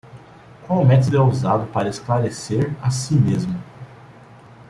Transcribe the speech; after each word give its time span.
Qual 0.65 0.83
método 0.83 1.17
é 1.17 1.21
usado 1.21 1.67
para 1.67 1.87
esclarecer 1.87 2.73
a 2.81 2.89
si 2.89 3.13
mesmo? 3.13 3.53